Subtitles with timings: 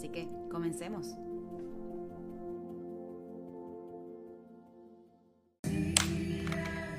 [0.00, 1.08] Así que comencemos.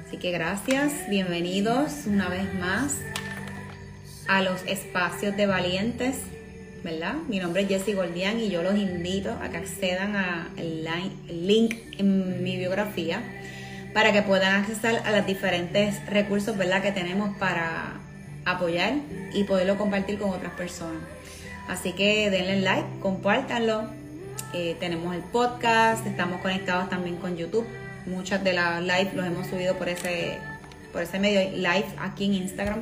[0.05, 2.99] Así que gracias, bienvenidos una vez más
[4.27, 6.19] a los espacios de valientes,
[6.83, 7.15] ¿verdad?
[7.27, 10.83] Mi nombre es Jessie Goldian y yo los invito a que accedan al
[11.27, 13.23] link en mi biografía
[13.95, 16.83] para que puedan acceder a los diferentes recursos, ¿verdad?
[16.83, 17.99] Que tenemos para
[18.45, 18.93] apoyar
[19.33, 21.01] y poderlo compartir con otras personas.
[21.71, 23.85] Así que denle like, compártanlo.
[24.53, 27.65] Eh, tenemos el podcast, estamos conectados también con YouTube.
[28.05, 30.37] Muchas de las live los hemos subido por ese,
[30.91, 32.81] por ese medio live aquí en Instagram.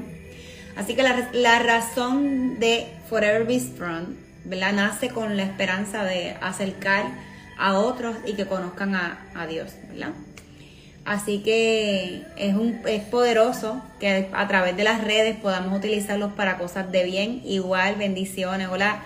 [0.75, 4.73] Así que la, razón de Forever Be Strong ¿verdad?
[4.73, 7.05] nace con la esperanza de acercar
[7.59, 9.71] a otros y que conozcan a, a Dios.
[9.89, 10.13] ¿verdad?
[11.09, 16.59] Así que es, un, es poderoso que a través de las redes podamos utilizarlos para
[16.59, 17.41] cosas de bien.
[17.45, 18.67] Igual, bendiciones.
[18.71, 18.99] Hola,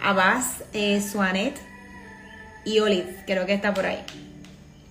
[0.00, 1.56] Abbas, eh, Suanet
[2.64, 3.98] y Olive, creo que está por ahí.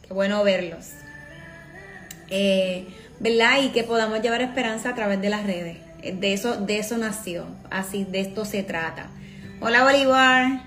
[0.06, 0.90] Qué bueno verlos.
[2.30, 2.90] Eh,
[3.22, 3.62] ¿Verdad?
[3.64, 5.78] Y que podamos llevar esperanza a través de las redes.
[6.04, 7.46] De eso, de eso nació.
[7.70, 9.08] Así, de esto se trata.
[9.62, 10.64] Hola, Bolívar.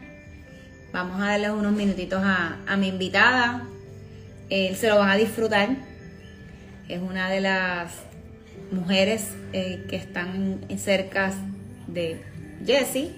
[0.90, 3.66] Vamos a darles unos minutitos a, a mi invitada
[4.74, 5.70] se lo van a disfrutar.
[6.88, 7.92] Es una de las
[8.70, 11.32] mujeres eh, que están cerca
[11.86, 12.22] de
[12.66, 13.12] Jessie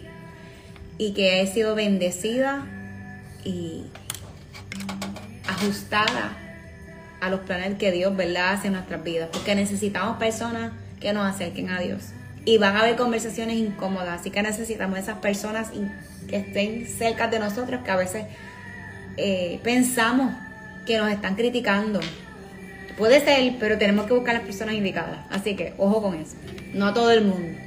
[0.98, 2.66] y que ha sido bendecida
[3.44, 3.84] y
[5.46, 6.36] ajustada
[7.20, 8.52] a los planes que Dios ¿verdad?
[8.52, 12.10] hace en nuestras vidas, porque necesitamos personas que nos acerquen a Dios.
[12.44, 15.70] Y van a haber conversaciones incómodas, así que necesitamos esas personas
[16.28, 18.26] que estén cerca de nosotros, que a veces
[19.16, 20.34] eh, pensamos
[20.84, 22.00] que nos están criticando.
[22.96, 25.18] Puede ser, pero tenemos que buscar las personas indicadas.
[25.30, 26.36] Así que ojo con eso.
[26.74, 27.58] No a todo el mundo.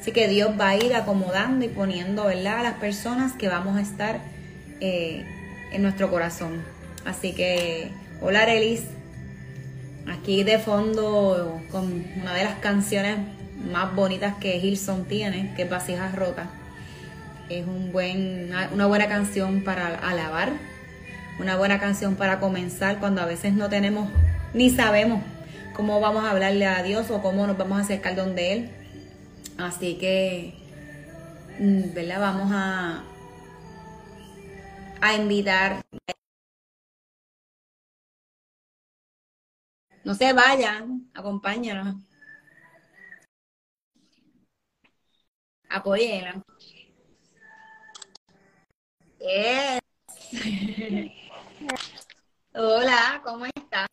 [0.00, 2.60] Así que Dios va a ir acomodando y poniendo, ¿verdad?
[2.60, 4.20] A las personas que vamos a estar
[4.80, 5.26] eh,
[5.72, 6.62] en nuestro corazón.
[7.04, 7.90] Así que,
[8.22, 8.84] hola Arelis.
[10.08, 13.18] Aquí de fondo con una de las canciones
[13.70, 16.48] más bonitas que Hilson tiene, que es Vasijas Rotas.
[17.50, 20.52] Es un buen, una buena canción para alabar
[21.40, 24.10] una buena canción para comenzar cuando a veces no tenemos
[24.52, 25.22] ni sabemos
[25.74, 28.70] cómo vamos a hablarle a Dios o cómo nos vamos a acercar donde Él.
[29.58, 30.54] Así que,
[31.58, 32.20] mm, ¿verdad?
[32.20, 33.04] Vamos a,
[35.00, 35.82] a invitar.
[40.04, 41.96] No se vayan, acompáñanos.
[45.70, 46.42] Apóyenla.
[52.54, 53.86] Hola, ¿cómo estás?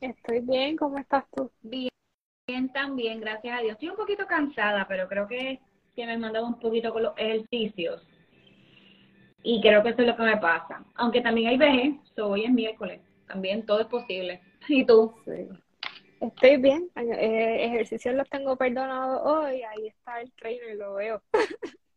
[0.00, 1.50] Estoy bien, ¿cómo estás tú?
[1.60, 1.90] Bien,
[2.46, 3.72] bien también, gracias a Dios.
[3.72, 5.60] Estoy un poquito cansada, pero creo que,
[5.94, 8.02] que me he mandado un poquito con los ejercicios.
[9.42, 10.82] Y creo que eso es lo que me pasa.
[10.94, 13.00] Aunque también hay vejez, hoy es miércoles.
[13.26, 14.40] También todo es posible.
[14.68, 15.14] ¿Y tú?
[15.26, 15.48] Sí.
[16.20, 16.90] Estoy bien.
[16.96, 19.62] Eh, ejercicios los tengo perdonados hoy.
[19.62, 21.22] Ahí está el trainer, lo veo.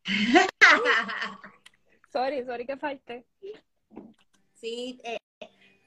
[2.12, 3.26] sorry, sorry que falte.
[4.64, 5.18] Sí, eh,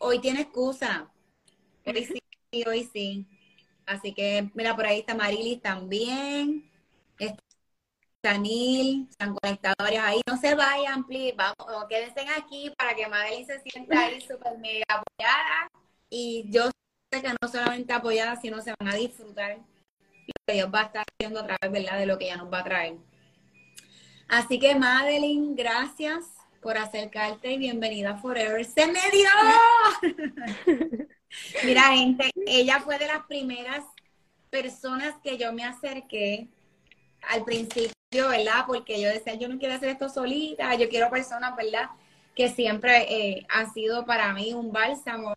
[0.01, 1.11] hoy tiene excusa.
[1.87, 3.27] Hoy sí, hoy sí.
[3.87, 6.71] Así que, mira, por ahí está Marilis también.
[7.19, 7.43] Está
[8.23, 10.21] Danil, están conectadores ahí.
[10.29, 11.35] No se vayan, please.
[11.35, 15.71] Vamos, quédense aquí para que Marilis se sienta ahí súper mega apoyada.
[16.11, 16.65] Y yo
[17.11, 20.85] sé que no solamente apoyada, sino se van a disfrutar lo que Dios va a
[20.85, 22.99] estar haciendo a través, ¿verdad?, de lo que ella nos va a traer.
[24.29, 28.65] Así que, Madeline, gracias por acercarte y bienvenida a Forever.
[28.65, 29.29] ¡Se me dio!
[31.65, 33.85] Mira, gente, ella fue de las primeras
[34.51, 36.49] personas que yo me acerqué
[37.29, 37.93] al principio,
[38.29, 38.65] ¿verdad?
[38.67, 41.91] Porque yo decía, yo no quiero hacer esto solita, yo quiero personas, ¿verdad?
[42.35, 45.35] Que siempre eh, han sido para mí un bálsamo.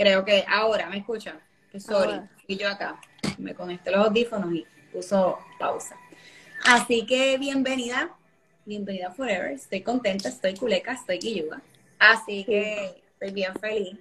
[0.00, 1.49] creo que ahora me escuchan.
[1.78, 3.00] Sorry y yo acá.
[3.38, 5.96] Me conecté los audífonos y puso pausa.
[6.66, 8.10] Así que bienvenida,
[8.64, 9.52] bienvenida Forever.
[9.52, 11.62] Estoy contenta, estoy culeca, estoy guilluga.
[11.98, 13.96] Así que estoy bien feliz.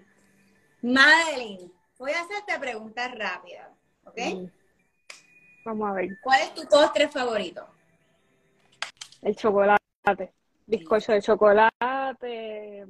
[0.81, 3.69] Madeline, voy a hacerte preguntas rápidas,
[4.05, 4.17] ¿ok?
[4.17, 4.45] Mm.
[5.65, 6.09] Vamos a ver.
[6.21, 7.67] ¿Cuál es tu postre favorito?
[9.21, 9.79] El chocolate.
[10.65, 12.87] Bizcocho de chocolate.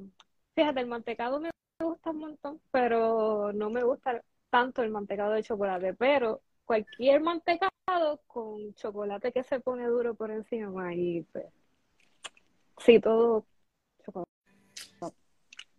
[0.54, 1.50] Fíjate, el mantecado me
[1.82, 5.94] gusta un montón, pero no me gusta tanto el mantecado de chocolate.
[5.94, 7.70] Pero cualquier mantecado
[8.26, 11.46] con chocolate que se pone duro por encima y pues,
[12.78, 13.46] sí, todo
[14.04, 14.30] chocolate.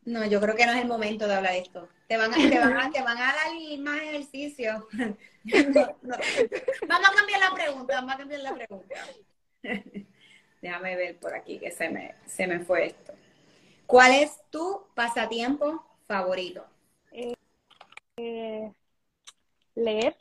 [0.04, 1.88] No, yo creo que no es el momento de hablar de esto.
[2.08, 4.88] Te van a, te van a, te van a dar más ejercicio.
[5.44, 6.18] No, no.
[6.88, 8.96] Vamos a cambiar la pregunta, vamos a cambiar la pregunta.
[10.62, 13.14] Déjame ver por aquí que se me, se me fue esto.
[13.88, 16.64] ¿Cuál es tu pasatiempo favorito?
[17.12, 17.34] Eh,
[19.76, 20.18] leer,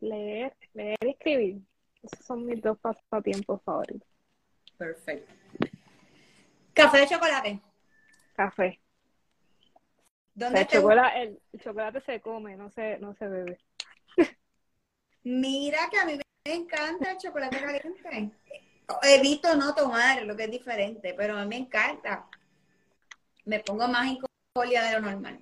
[0.00, 1.62] leer, leer y escribir.
[2.02, 4.08] Esos son mis dos pasatiempos favoritos.
[4.76, 5.32] Perfecto.
[6.74, 7.60] ¿Café de chocolate?
[8.34, 8.80] Café.
[10.34, 13.60] ¿Dónde el, te chocolate, el, el chocolate se come, no se, no se bebe.
[15.22, 18.36] Mira que a mí me encanta el chocolate caliente.
[19.02, 22.26] Evito no tomar, lo que es diferente, pero a mí me encanta.
[23.44, 25.38] Me pongo más incolia de lo normal.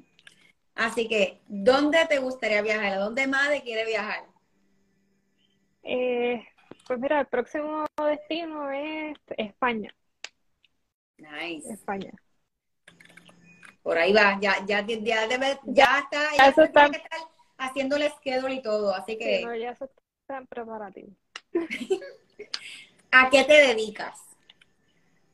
[0.74, 2.92] Así que, ¿dónde te gustaría viajar?
[2.94, 4.24] ¿A dónde madre quiere viajar?
[5.82, 6.42] Eh,
[6.86, 9.94] pues mira, el próximo destino es España.
[11.18, 11.72] Nice.
[11.72, 12.12] España.
[13.82, 17.04] Por ahí va, ya, ya, ya, debe, ya está, ya Eso se está- tiene que
[17.04, 17.20] estar
[17.58, 18.94] haciendo el schedule y todo.
[18.94, 21.10] Así que, Sí, no, ya eso está preparativo.
[23.10, 24.20] ¿a qué te dedicas?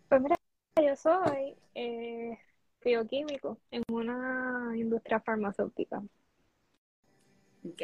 [0.09, 0.37] Pues mira,
[0.83, 2.39] yo soy eh,
[2.85, 6.03] bioquímico en una industria farmacéutica.
[7.65, 7.83] Ok.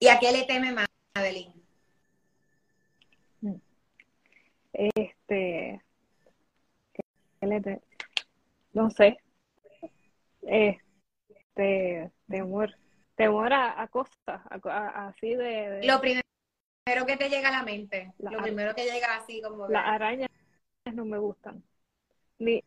[0.00, 1.52] ¿Y a qué le teme más, Adeline?
[4.72, 5.82] Este,
[6.92, 7.82] ¿qué le te-
[8.74, 9.18] no sé,
[10.42, 12.76] este, temor,
[13.16, 16.22] temor a, a cosas, a así de, de- Lo primero
[17.06, 18.12] que te llega a la mente.
[18.18, 20.28] La- lo primero que llega así como las arañas
[20.92, 21.62] no me gustan,
[22.38, 22.62] ni,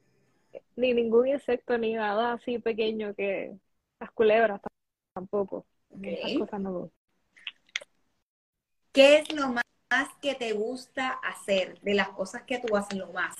[0.75, 3.57] ni ningún insecto, ni nada así pequeño que
[4.00, 4.71] las culebras tam-
[5.13, 5.65] tampoco,
[6.01, 6.92] esas cosas no.
[8.94, 9.63] ¿Qué es lo más
[10.21, 11.80] que te gusta hacer?
[11.81, 13.36] De las cosas que tú haces lo más.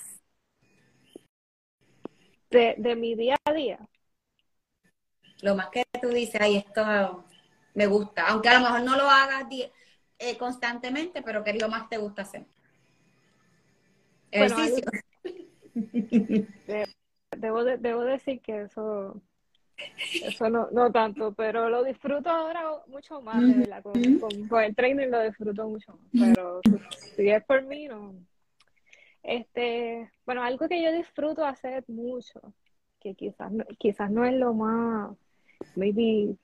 [2.50, 3.78] De, de mi día a día,
[5.42, 7.24] Lo más que tú dices, ay, esto
[7.74, 8.28] me gusta.
[8.28, 9.44] Aunque a lo mejor no lo hagas
[10.18, 12.44] eh, constantemente, pero ¿qué es lo más que te gusta hacer?
[14.32, 14.84] Bueno, Ejercicio.
[17.36, 19.20] Debo, de- debo decir que eso,
[20.22, 23.82] eso no, no tanto, pero lo disfruto ahora mucho más, de verdad.
[23.82, 26.34] Con, con- con el training lo disfruto mucho más.
[26.34, 26.60] Pero
[27.16, 28.14] si es por mí, no.
[29.22, 32.40] Este, bueno, algo que yo disfruto hacer mucho,
[33.00, 35.16] que quizás no, quizás no es lo más,
[35.76, 36.34] maybe,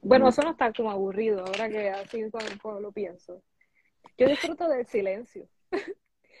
[0.00, 3.42] bueno, eso no está como aburrido ahora que así cuando, cuando lo pienso.
[4.16, 5.82] Yo disfruto del silencio Ok.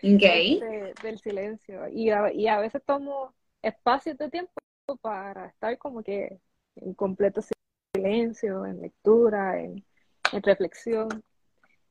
[0.02, 4.52] este, del silencio y a, y a veces tomo espacios de tiempo
[5.00, 6.40] para estar como que
[6.76, 7.40] en completo
[7.94, 9.84] silencio, en lectura, en,
[10.32, 11.08] en reflexión.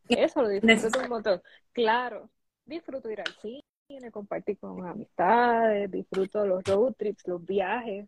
[0.07, 1.41] Eso lo disfruto un montón.
[1.73, 2.29] Claro,
[2.65, 8.07] disfruto ir al cine, compartir con amistades, disfruto los road trips, los viajes.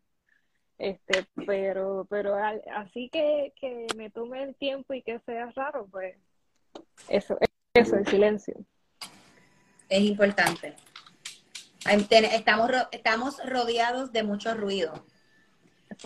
[0.77, 5.87] Este, pero, pero al- así que, que me tome el tiempo y que sea raro,
[5.87, 6.15] pues
[7.09, 7.37] eso,
[7.73, 8.55] eso, el silencio.
[9.89, 10.75] Es importante.
[12.09, 15.05] Ten- Estamos, estamos rodeados de mucho ruido.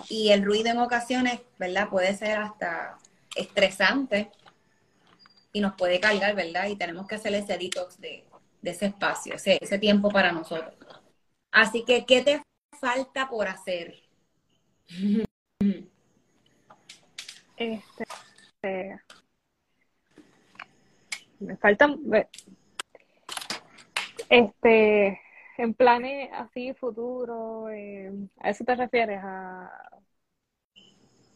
[0.09, 1.89] Y el ruido en ocasiones, ¿verdad?
[1.89, 2.97] Puede ser hasta
[3.35, 4.31] estresante
[5.51, 6.67] y nos puede cargar, ¿verdad?
[6.67, 8.25] Y tenemos que hacer ese detox de,
[8.61, 10.75] de ese espacio, ese, tiempo para nosotros.
[11.51, 12.41] Así que, ¿qué te
[12.79, 13.95] falta por hacer?
[17.57, 18.05] Este,
[21.39, 22.00] me faltan,
[24.29, 25.19] este,
[25.62, 29.20] en planes así futuro, eh, ¿a eso te refieres?
[29.24, 29.72] A,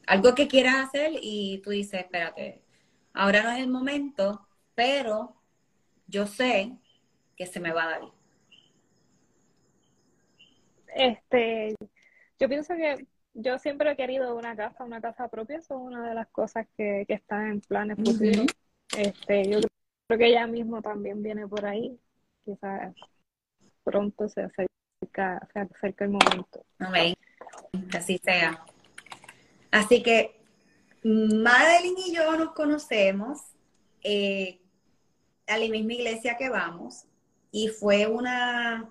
[0.07, 2.61] Algo que quieras hacer y tú dices, espérate,
[3.13, 5.35] ahora no es el momento, pero
[6.07, 6.71] yo sé
[7.35, 8.01] que se me va a dar.
[10.95, 11.75] este,
[12.39, 16.07] yo pienso que yo siempre he querido una casa, una casa propia, eso es una
[16.07, 18.47] de las cosas que, que están en planes futuros.
[18.97, 19.59] Este, yo
[20.07, 21.99] creo que ya mismo también viene por ahí,
[22.45, 22.93] quizás
[23.85, 26.65] pronto se acerca, se acerca el momento.
[26.79, 27.15] Amén.
[27.93, 28.65] Así sea.
[29.71, 30.41] Así que
[31.03, 33.39] Madeline y yo nos conocemos
[34.03, 34.59] eh,
[35.47, 37.05] a la misma iglesia que vamos
[37.51, 38.89] y fue una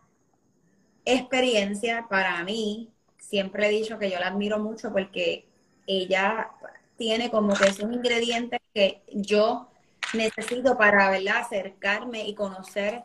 [1.05, 2.93] experiencia para mí.
[3.19, 5.49] Siempre he dicho que yo la admiro mucho porque
[5.87, 6.51] ella
[6.97, 9.69] tiene como que esos ingredientes que yo
[10.13, 11.39] necesito para ¿verdad?
[11.39, 13.03] acercarme y conocer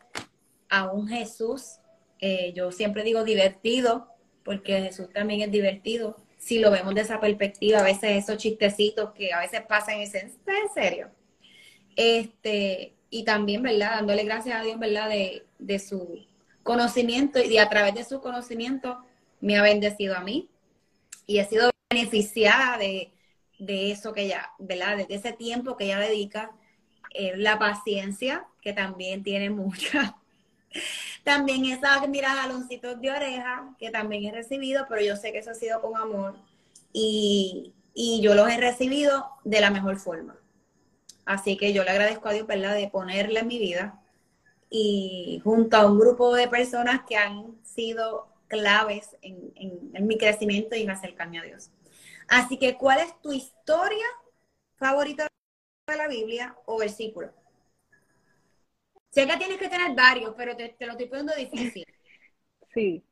[0.70, 1.79] a un Jesús,
[2.20, 4.08] eh, yo siempre digo divertido,
[4.44, 6.18] porque Jesús también es divertido.
[6.38, 10.10] Si lo vemos de esa perspectiva, a veces esos chistecitos que a veces pasan, en
[10.74, 11.10] serio?
[11.96, 13.92] Este, y también, ¿verdad?
[13.96, 15.10] Dándole gracias a Dios, ¿verdad?
[15.10, 16.26] De, de su
[16.64, 19.04] conocimiento y a través de su conocimiento
[19.42, 20.50] me ha bendecido a mí
[21.26, 23.12] y he sido beneficiada de,
[23.60, 24.98] de eso que ella, ¿verdad?
[24.98, 26.52] De ese tiempo que ella dedica,
[27.14, 30.16] eh, la paciencia, que también tiene mucha.
[31.24, 35.52] También esas, mira, jaloncitos de oreja, que también he recibido, pero yo sé que eso
[35.52, 36.36] ha sido con amor
[36.94, 40.38] y, y yo los he recibido de la mejor forma.
[41.26, 44.02] Así que yo le agradezco a Dios, ¿verdad?, de ponerle en mi vida
[44.70, 50.18] y junto a un grupo de personas que han sido claves en, en, en mi
[50.18, 51.70] crecimiento y en acercarme a Dios.
[52.28, 54.06] Así que, ¿cuál es tu historia
[54.78, 55.28] favorita
[55.88, 57.32] de la Biblia o versículo?
[59.10, 61.86] Sé que tienes que tener varios, pero te, lo estoy poniendo difícil.
[62.72, 63.04] Sí.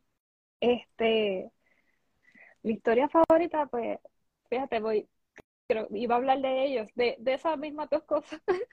[0.59, 1.49] Este,
[2.61, 3.97] mi historia favorita, pues,
[4.49, 5.09] fíjate, voy,
[5.67, 8.39] creo, iba a hablar de ellos, de, de esas mismas dos cosas.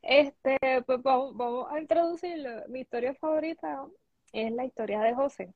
[0.00, 2.66] Este, pues vamos, vamos a introducirlo.
[2.68, 3.86] Mi historia favorita
[4.32, 5.52] es la historia de José.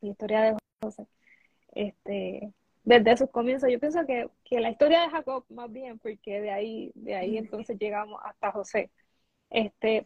[0.00, 1.06] Mi historia de José.
[1.72, 2.52] Este,
[2.84, 3.70] desde sus comienzos.
[3.70, 7.38] Yo pienso que, que, la historia de Jacob más bien, porque de ahí, de ahí
[7.38, 8.90] entonces llegamos hasta José.
[9.54, 10.04] Este,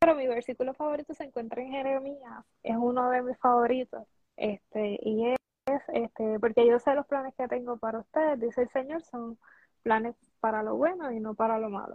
[0.00, 4.02] pero, mi versículo favorito se encuentra en Jeremías, es uno de mis favoritos.
[4.36, 8.68] Este, y es este, porque yo sé los planes que tengo para ustedes, dice el
[8.70, 9.38] Señor, son
[9.84, 11.94] planes para lo bueno y no para lo malo.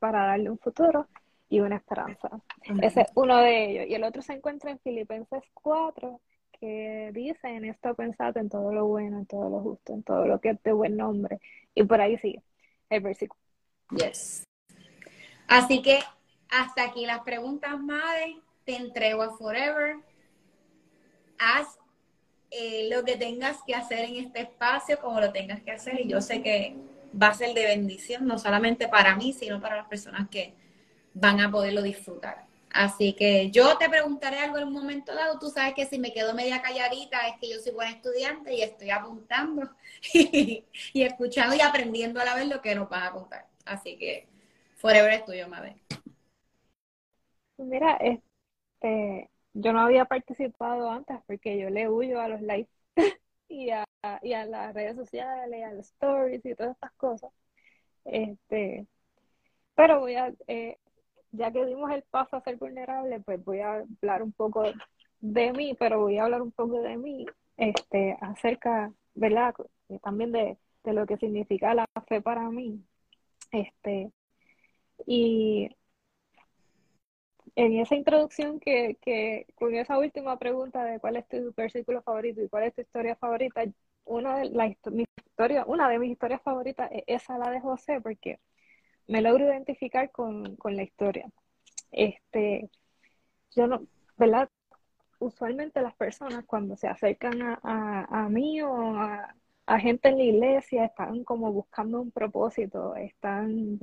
[0.00, 1.06] Para darle un futuro
[1.48, 2.28] y una esperanza.
[2.82, 3.86] Ese es uno de ellos.
[3.88, 6.20] Y el otro se encuentra en Filipenses 4,
[6.58, 10.26] que dice, en esto pensado en todo lo bueno, en todo lo justo, en todo
[10.26, 11.38] lo que es de buen nombre.
[11.72, 12.42] Y por ahí sigue
[12.90, 13.40] el versículo.
[13.90, 14.42] Yes.
[15.48, 16.00] Así que
[16.50, 18.38] hasta aquí las preguntas, madre.
[18.64, 19.96] Te entrego a Forever.
[21.38, 21.78] Haz
[22.50, 26.00] eh, lo que tengas que hacer en este espacio, como lo tengas que hacer.
[26.00, 26.76] Y yo sé que
[27.20, 30.54] va a ser de bendición, no solamente para mí, sino para las personas que
[31.14, 32.46] van a poderlo disfrutar.
[32.70, 35.38] Así que yo te preguntaré algo en un momento dado.
[35.38, 38.60] Tú sabes que si me quedo media calladita es que yo soy buena estudiante y
[38.60, 39.70] estoy apuntando
[40.12, 43.46] y, escuchando y aprendiendo a la vez lo que nos vas a contar.
[43.64, 44.28] Así que
[44.76, 45.74] forever es tuyo, Mabel.
[47.58, 52.70] Mira, este, yo no había participado antes porque yo le huyo a los likes
[53.48, 53.84] y a,
[54.22, 57.32] y a las redes sociales y a los stories y todas estas cosas.
[58.04, 58.86] Este,
[59.74, 60.78] pero voy a, eh,
[61.32, 64.64] ya que dimos el paso a ser vulnerable, pues voy a hablar un poco
[65.20, 69.54] de mí, pero voy a hablar un poco de mí, este, acerca, ¿verdad?
[70.02, 72.82] También de, de lo que significa la fe para mí.
[73.50, 74.12] Este,
[75.06, 75.70] y
[77.56, 82.42] en esa introducción que, que, con esa última pregunta de cuál es tu versículo favorito
[82.42, 83.64] y cuál es tu historia favorita,
[84.04, 88.00] una de, la, mi historia, una de mis historias favoritas es esa, la de José,
[88.00, 88.40] porque
[89.08, 91.30] me logro identificar con, con la historia.
[91.92, 92.70] Este,
[93.52, 93.86] yo no,
[94.16, 94.50] ¿verdad?
[95.18, 99.34] Usualmente las personas cuando se acercan a, a, mí o a,
[99.66, 103.80] a, gente en la iglesia están como buscando un propósito, están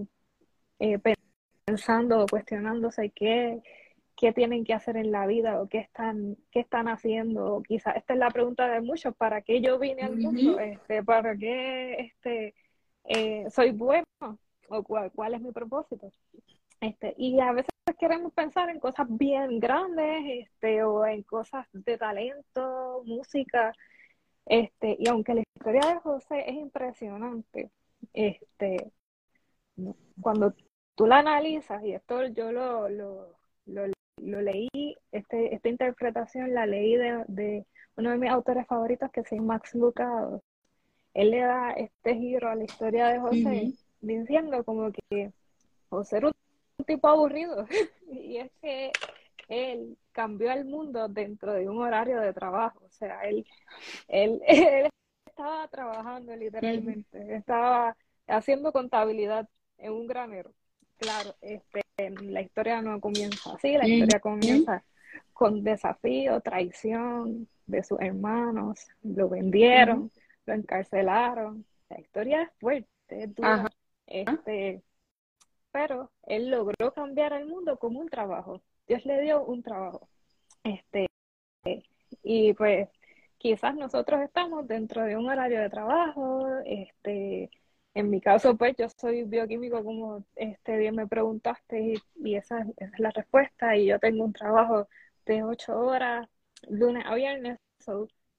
[0.79, 0.99] eh,
[1.65, 3.61] pensando o cuestionándose qué,
[4.15, 7.61] qué tienen que hacer en la vida o qué están, qué están haciendo.
[7.67, 10.59] Quizás esta es la pregunta de muchos, ¿para qué yo vine al mundo?
[10.59, 12.55] Este, ¿Para qué este,
[13.05, 14.05] eh, soy bueno?
[14.69, 16.11] ¿O cuál, cuál es mi propósito?
[16.81, 21.97] Este, y a veces queremos pensar en cosas bien grandes, este, o en cosas de
[21.97, 23.73] talento, música,
[24.45, 27.71] este, y aunque la historia de José es impresionante,
[28.13, 28.91] este,
[30.21, 30.53] cuando
[30.95, 36.95] tú la analizas, y esto yo lo, lo, lo, leí, este, esta interpretación la leí
[36.95, 37.65] de, de,
[37.97, 40.41] uno de mis autores favoritos que es Max Lucado.
[41.13, 45.31] Él le da este giro a la historia de José, diciendo como que
[45.89, 47.65] José era un tipo aburrido,
[48.11, 48.91] y es que
[49.49, 53.45] él cambió el mundo dentro de un horario de trabajo, o sea, él,
[54.07, 54.89] él, él
[55.25, 57.95] estaba trabajando literalmente, estaba
[58.27, 59.47] haciendo contabilidad
[59.83, 60.53] en un granero
[61.03, 61.83] claro, este,
[62.21, 64.83] la historia no comienza así, la historia comienza
[65.33, 70.11] con desafío, traición de sus hermanos, lo vendieron,
[70.45, 71.65] lo encarcelaron.
[71.89, 73.69] La historia es fuerte, es dura.
[74.07, 74.81] Este,
[75.71, 78.61] pero él logró cambiar el mundo como un trabajo.
[78.87, 80.07] Dios le dio un trabajo.
[80.63, 81.07] Este,
[82.23, 82.89] y pues
[83.37, 87.49] quizás nosotros estamos dentro de un horario de trabajo, este,
[87.95, 92.99] en mi caso, pues yo soy bioquímico, como este bien me preguntaste, y, esa, es
[92.99, 93.77] la respuesta.
[93.77, 94.87] Y yo tengo un trabajo
[95.25, 96.27] de ocho horas,
[96.69, 97.59] lunes a viernes.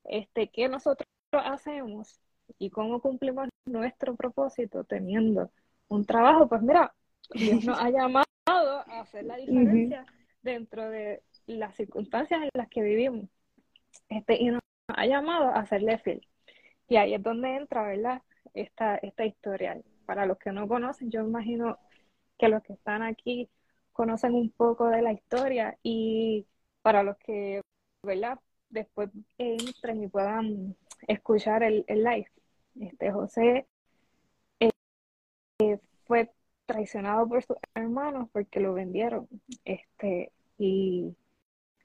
[0.05, 2.21] este, ¿Qué nosotros hacemos
[2.59, 5.51] y cómo cumplimos nuestro propósito teniendo
[5.89, 6.49] un trabajo?
[6.49, 6.93] Pues mira,
[7.33, 10.05] Dios nos ha llamado a hacer la diferencia
[10.43, 13.29] dentro de las circunstancias en las que vivimos.
[14.09, 16.27] Este, y nos ha llamado a hacerle fiel.
[16.89, 18.23] Y ahí es donde entra, ¿verdad?
[18.55, 19.81] Esta, esta historia.
[20.07, 21.79] Para los que no conocen, yo imagino
[22.39, 23.51] que los que están aquí
[23.93, 26.47] conocen un poco de la historia y
[26.83, 27.63] para los que,
[28.03, 28.39] ¿verdad?
[28.69, 32.27] Después entren y puedan escuchar el, el live.
[32.81, 33.67] Este José
[34.61, 36.31] eh, fue
[36.67, 39.29] traicionado por sus hermanos porque lo vendieron.
[39.65, 41.17] Este, y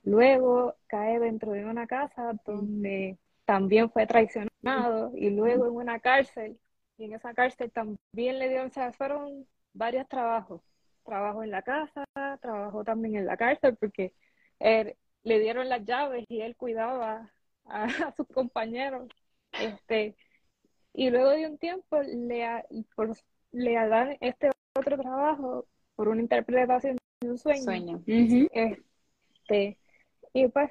[0.03, 3.17] luego cae dentro de una casa donde
[3.49, 6.59] también fue traicionado y luego en una cárcel
[6.99, 10.61] y en esa cárcel también le dieron, o sea, fueron varios trabajos,
[11.03, 12.05] trabajo en la casa,
[12.43, 14.13] trabajó también en la cárcel porque
[14.59, 17.33] le dieron las llaves y él cuidaba
[17.65, 19.07] a, sus compañeros,
[19.53, 20.15] este,
[20.93, 22.63] y luego de un tiempo le,
[22.95, 23.17] por,
[23.51, 25.65] le dan este otro trabajo
[25.95, 29.79] por una interpretación de un sueño, este,
[30.33, 30.69] y pues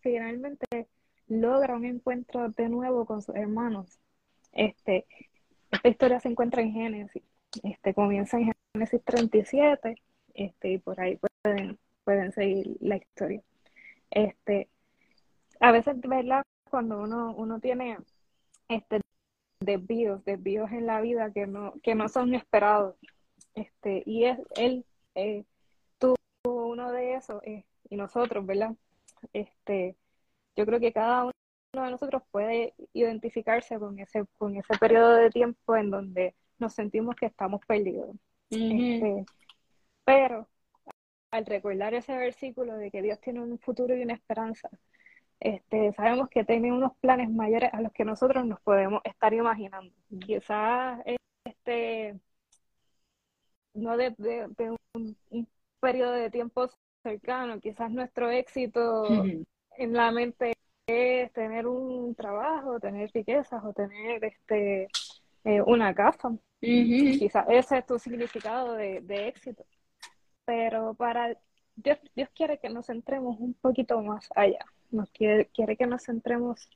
[0.00, 0.88] finalmente
[1.30, 3.98] logra un encuentro de nuevo con sus hermanos.
[4.52, 5.06] Este,
[5.70, 7.22] esta historia se encuentra en Génesis.
[7.62, 9.96] Este, comienza en Génesis 37
[10.34, 13.42] este, y por ahí pueden, pueden seguir la historia.
[14.10, 14.68] Este,
[15.60, 16.42] a veces, ¿verdad?
[16.68, 17.98] Cuando uno, uno tiene
[18.68, 19.00] este,
[19.60, 22.96] desvíos, desvíos en la vida que no, que no son esperados.
[23.54, 24.84] Este, y es, él
[25.14, 25.44] eh,
[25.98, 28.74] tuvo uno de esos eh, y nosotros, ¿verdad?
[29.32, 29.96] Este,
[30.56, 31.32] yo creo que cada uno
[31.72, 37.16] de nosotros puede identificarse con ese, con ese periodo de tiempo en donde nos sentimos
[37.16, 38.16] que estamos perdidos.
[38.50, 39.24] Este,
[40.04, 40.48] pero
[41.30, 44.68] al recordar ese versículo de que Dios tiene un futuro y una esperanza,
[45.38, 49.94] este, sabemos que tiene unos planes mayores a los que nosotros nos podemos estar imaginando.
[50.20, 51.00] Quizás
[51.44, 52.18] este
[53.74, 54.14] no de,
[54.94, 55.48] un, un,
[55.80, 56.68] periodo de tiempo
[57.02, 59.04] cercano, quizás nuestro éxito
[59.80, 60.52] en la mente
[60.86, 64.88] es tener un trabajo, tener riquezas o tener este
[65.44, 66.36] eh, una casa.
[66.60, 69.64] Quizás ese es tu significado de, éxito.
[70.44, 71.34] Pero para
[71.76, 74.66] Dios, Dios quiere que nos centremos un poquito más allá.
[74.90, 76.68] Nos quiere, quiere que nos centremos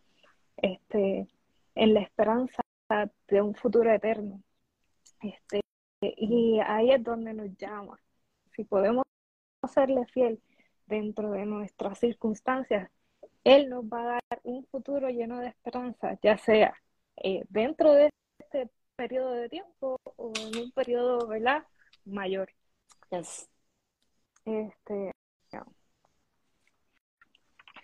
[0.57, 1.29] este,
[1.75, 2.63] en la esperanza
[3.29, 4.43] de un futuro eterno.
[5.21, 5.61] Este,
[6.01, 8.01] y ahí es donde nos llama.
[8.57, 9.05] Si podemos
[9.69, 10.41] serle fiel
[10.87, 12.91] dentro de nuestras circunstancias,
[13.45, 16.75] él nos va a dar un futuro lleno de esperanza, ya sea
[17.17, 21.65] eh, dentro de este periodo de tiempo o en un periodo, ¿verdad?
[22.05, 22.51] Mayor.
[24.45, 25.13] Este,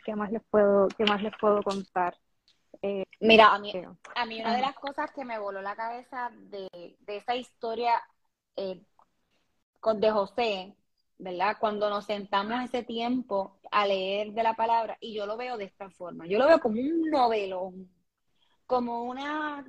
[0.05, 2.17] ¿qué más les puedo, qué más les puedo contar?
[2.83, 3.73] Eh, Mira, a mí,
[4.15, 8.03] a mí una de las cosas que me voló la cabeza de, de esa historia
[8.57, 8.83] eh,
[9.81, 10.75] con, de José
[11.21, 11.57] ¿verdad?
[11.61, 15.65] Cuando nos sentamos ese tiempo a leer de la palabra, y yo lo veo de
[15.65, 17.91] esta forma, yo lo veo como un novelón,
[18.67, 19.65] como una,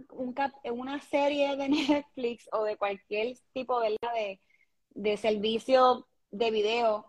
[0.64, 4.40] una serie de Netflix o de cualquier tipo de,
[4.92, 7.06] de servicio de video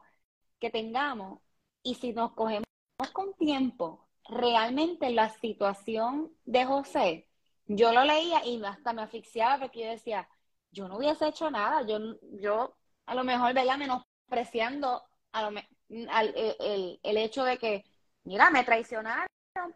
[0.59, 1.41] que tengamos,
[1.83, 2.67] y si nos cogemos
[3.13, 7.29] con tiempo, realmente la situación de José,
[7.67, 10.29] yo lo leía y hasta me asfixiaba porque yo decía,
[10.73, 11.99] yo no hubiese hecho nada, yo,
[12.41, 12.75] yo
[13.07, 13.79] a lo mejor, ¿verdad?
[13.79, 15.59] Menos apreciando a lo,
[15.89, 17.85] el, el, hecho de que,
[18.25, 19.27] mira, me traicionaron,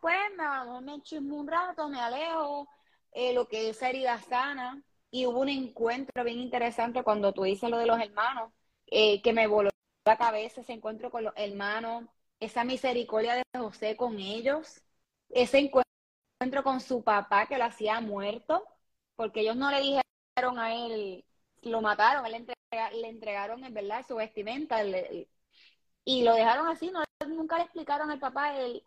[0.01, 2.69] pues me, me chismo un rato, me alejo,
[3.13, 4.83] eh, lo que es herida sana.
[5.11, 8.53] Y hubo un encuentro bien interesante cuando tú dices lo de los hermanos,
[8.87, 9.71] eh, que me voló
[10.05, 12.05] la cabeza ese encuentro con los hermanos,
[12.41, 14.83] esa misericordia de José con ellos,
[15.31, 18.65] ese encuentro con su papá que lo hacía muerto,
[19.17, 21.25] porque ellos no le dijeron a él,
[21.63, 22.35] lo mataron, él
[22.71, 24.83] le entregaron, en verdad, su vestimenta
[26.05, 28.83] y lo dejaron así, no, nunca le explicaron al papá el,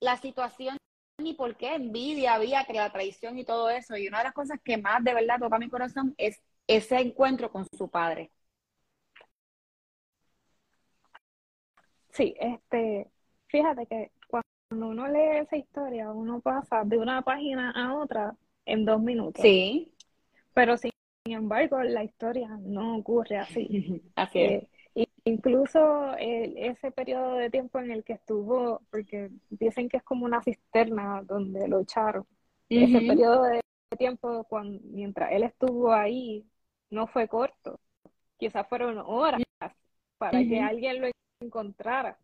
[0.00, 0.76] la situación
[1.18, 3.96] ni por qué envidia había, que la traición y todo eso.
[3.96, 7.50] Y una de las cosas que más de verdad toca mi corazón es ese encuentro
[7.50, 8.32] con su padre.
[12.10, 13.08] Sí, este,
[13.46, 18.84] fíjate que cuando uno lee esa historia, uno pasa de una página a otra en
[18.84, 19.42] dos minutos.
[19.42, 19.92] Sí.
[20.52, 20.90] Pero sin
[21.32, 24.02] embargo, la historia no ocurre así.
[24.16, 24.62] así es.
[24.94, 30.24] Eh, incluso ese periodo de tiempo en el que estuvo, porque dicen que es como
[30.24, 32.26] una cisterna donde lo echaron,
[32.68, 33.60] ese periodo de
[33.96, 36.46] tiempo cuando, mientras él estuvo ahí
[36.90, 37.80] no fue corto,
[38.38, 39.40] quizás fueron horas
[40.18, 41.08] para que alguien lo
[41.40, 42.18] encontrara.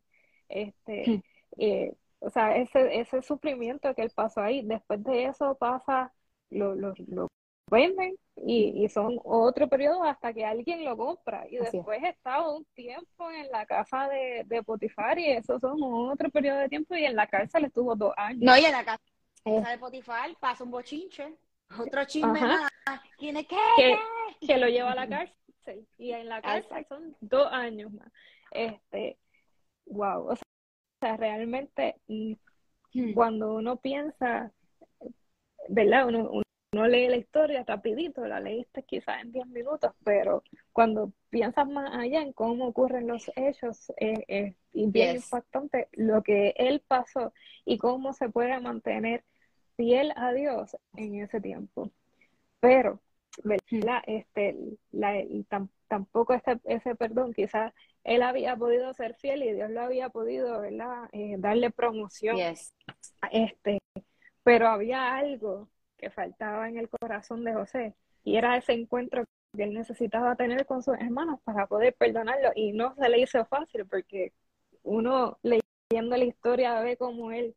[0.48, 1.22] Este,
[1.58, 6.12] eh, o sea, ese, ese sufrimiento que él pasó ahí, después de eso pasa,
[6.50, 7.28] lo, lo, lo
[7.70, 11.46] venden y, y, son otro periodo hasta que alguien lo compra.
[11.48, 16.30] Y después está un tiempo en la casa de, de Potifar y eso son otro
[16.30, 18.42] periodo de tiempo y en la cárcel estuvo dos años.
[18.42, 19.02] No, y en la casa
[19.44, 19.62] eh.
[19.70, 21.36] de Potifar pasa un bochinche,
[21.78, 22.40] otro chisme
[23.18, 23.98] ¿Tiene que, que,
[24.46, 28.10] que lo lleva a la cárcel y en la cárcel son dos años más.
[28.50, 29.18] Este,
[29.86, 30.34] wow, o
[31.00, 32.32] sea, realmente mm,
[32.94, 33.12] hmm.
[33.12, 34.50] cuando uno piensa,
[35.68, 36.08] ¿verdad?
[36.08, 41.68] Uno, uno lee la historia rapidito, la leíste quizás en 10 minutos, pero cuando piensas
[41.68, 47.32] más allá en cómo ocurren los hechos, es bien impactante lo que él pasó
[47.64, 49.24] y cómo se puede mantener
[49.76, 51.90] fiel a Dios en ese tiempo.
[52.60, 53.00] Pero,
[53.42, 54.02] ¿verdad?
[54.06, 54.56] Este,
[54.92, 55.14] la,
[55.88, 57.72] tampoco ese, ese perdón, quizás
[58.04, 61.08] él había podido ser fiel y Dios lo había podido, ¿verdad?
[61.12, 62.36] Eh, darle promoción.
[63.32, 63.78] Este,
[64.44, 65.68] pero había algo
[66.00, 67.94] que faltaba en el corazón de José.
[68.24, 69.24] Y era ese encuentro
[69.56, 72.50] que él necesitaba tener con sus hermanos para poder perdonarlo.
[72.54, 74.32] Y no se le hizo fácil porque
[74.82, 77.54] uno leyendo la historia ve cómo él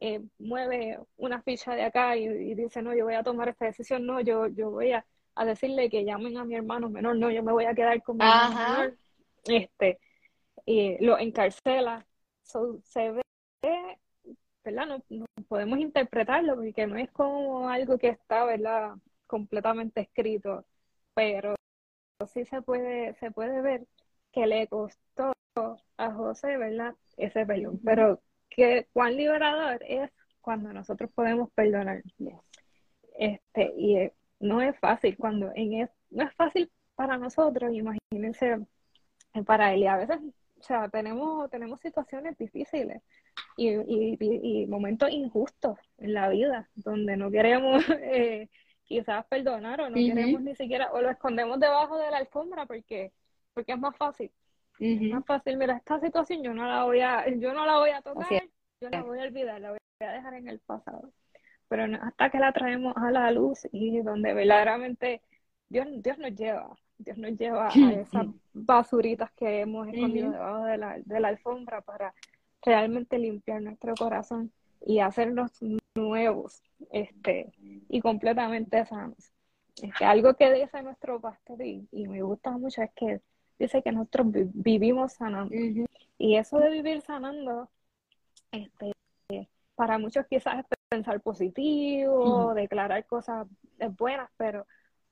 [0.00, 4.06] eh, mueve una ficha de acá y, dice no yo voy a tomar esta decisión.
[4.06, 5.04] No yo yo voy a,
[5.44, 7.16] decirle que llamen a mi hermano menor.
[7.16, 8.98] No yo me voy a quedar con mi hermano menor
[9.44, 9.98] este
[10.66, 12.06] y lo encarcela.
[12.42, 13.22] Se ve
[14.68, 15.02] ¿verdad?
[15.08, 18.94] No, podemos interpretarlo porque no es como algo que está, ¿verdad?
[19.26, 20.64] Completamente escrito,
[21.14, 21.54] pero
[22.26, 23.86] sí se puede, se puede ver
[24.32, 25.32] que le costó
[25.96, 26.94] a José, ¿verdad?
[27.16, 32.02] Ese perdón, pero que cuán liberador es cuando nosotros podemos perdonar.
[33.18, 38.58] Este, y eh, no es fácil cuando en no es fácil para nosotros, imagínense
[39.46, 40.18] para él y a veces,
[40.58, 43.02] o sea, tenemos tenemos situaciones difíciles
[43.56, 48.48] y, momentos injustos en la vida, donde no queremos eh,
[48.84, 53.12] quizás perdonar o no queremos ni siquiera, o lo escondemos debajo de la alfombra porque,
[53.54, 54.30] porque es más fácil.
[54.78, 57.90] Es más fácil, mira, esta situación yo no la voy a, yo no la voy
[57.90, 58.28] a tocar,
[58.80, 61.12] yo la voy a olvidar, la voy a dejar en el pasado.
[61.68, 65.20] Pero hasta que la traemos a la luz y donde verdaderamente
[65.68, 70.78] Dios, Dios nos lleva, Dios nos lleva a esas basuritas que hemos escondido debajo de
[70.78, 72.14] la, de la alfombra para
[72.62, 74.52] realmente limpiar nuestro corazón
[74.84, 75.52] y hacernos
[75.94, 77.52] nuevos este,
[77.88, 79.32] y completamente sanos.
[79.82, 83.20] Este, algo que dice nuestro pastor y, me gusta mucho es que
[83.58, 85.54] dice que nosotros vivimos sanando.
[86.18, 87.70] Y eso de vivir sanando,
[88.50, 88.92] este,
[89.74, 93.46] para muchos quizás es pensar positivo, declarar cosas
[93.96, 94.66] buenas, pero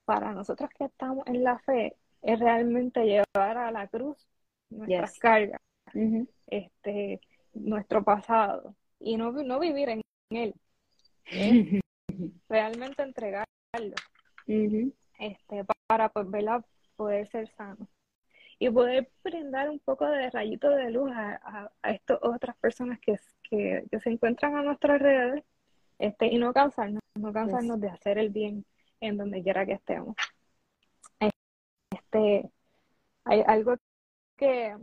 [0.05, 4.17] para nosotros que estamos en la fe, es realmente llevar a la cruz
[4.71, 5.61] nuestras cargas.
[6.47, 7.21] este,
[7.65, 10.55] nuestro pasado y no, no vivir en él.
[12.49, 13.95] realmente entregarlo
[14.47, 16.27] este, para pues,
[16.97, 17.89] poder ser sano
[18.59, 23.17] y poder brindar un poco de rayito de luz a, a, estas otras personas que,
[23.43, 25.45] que, se encuentran a nuestro alrededor
[25.99, 28.65] este, y no cansarnos, no cansarnos de hacer el bien
[29.01, 30.17] en donde quiera que estemos.
[31.91, 32.51] Este,
[33.25, 33.77] hay algo
[34.37, 34.75] que,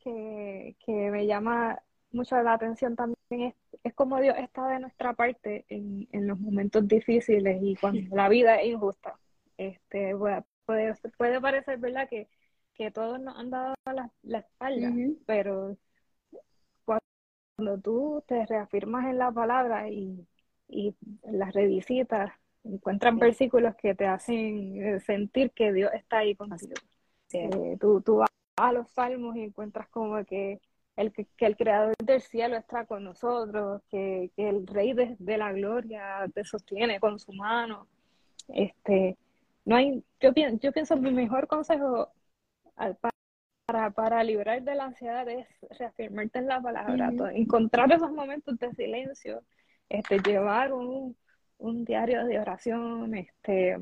[0.00, 1.80] que, que me llama
[2.16, 6.38] mucho la atención también es, es como Dios está de nuestra parte en, en los
[6.38, 9.18] momentos difíciles y cuando la vida es injusta.
[9.56, 12.28] Este, puede, puede parecer, ¿verdad?, que,
[12.74, 14.92] que todos nos han dado la, la espalda,
[15.26, 15.76] pero
[16.84, 20.26] cuando tú te reafirmas en la palabra y,
[20.68, 22.32] y las revisitas,
[22.64, 26.74] encuentran versículos que te hacen eh, sentir que Dios está ahí contigo.
[27.32, 30.60] Eh, tú, tú vas a los salmos y encuentras como que
[30.96, 36.26] el, que, el creador del cielo está con nosotros, que, el rey de, la gloria
[36.34, 37.86] te sostiene con su mano.
[38.48, 39.16] Este,
[39.64, 42.10] no hay, yo, pienso, yo pienso mi mejor consejo
[43.66, 45.46] para, para librar de la ansiedad es
[45.78, 49.42] reafirmarte en la palabra, encontrar esos momentos de silencio,
[49.88, 51.16] este, llevar un,
[51.58, 53.78] un diario de oración, este,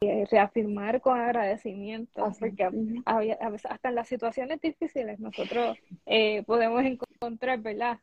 [0.00, 2.64] reafirmar con agradecimiento, porque
[3.04, 8.00] a, veces hasta en las situaciones difíciles nosotros eh, podemos encontrar, ¿verdad?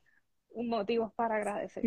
[0.52, 1.84] Un motivo para agradecer.